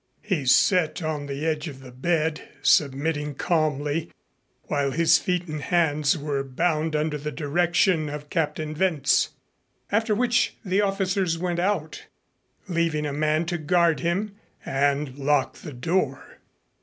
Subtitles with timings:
[0.23, 4.09] He sat on the edge of the bed submitting calmly
[4.63, 9.29] while his feet and hands were bound under the direction of Captain Wentz;
[9.91, 12.07] after which the officers went out,
[12.67, 14.35] leaving a man to guard him,
[14.65, 16.39] and locked the door.